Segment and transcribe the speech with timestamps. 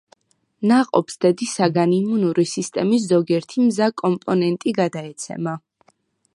[0.69, 5.59] ნაყოფს დედისაგან იმუნური სისტემის ზოგიერთი მზა კომპონენტი გადაეცემა.